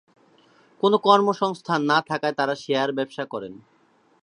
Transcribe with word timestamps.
কোনো 0.83 0.97
কর্মসংস্থান 0.97 1.81
না 1.91 1.97
থাকায় 2.09 2.35
তারা 2.39 2.55
শেয়ার 2.55 2.89
ব্যবসা 2.97 3.23
করেন। 3.25 3.53